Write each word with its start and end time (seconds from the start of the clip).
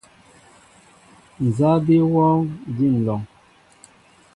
Nza 1.45 1.69
bi 1.85 1.95
wɔɔŋ, 2.11 2.39
din 2.75 2.93
lɔŋ? 3.05 3.21